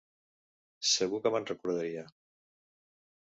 Segur 0.91 1.19
que 1.25 1.33
me'n 1.35 1.45
recordaria. 1.51 2.07